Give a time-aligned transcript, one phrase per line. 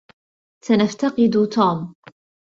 [0.65, 1.15] سنفتقد
[1.55, 1.95] توم.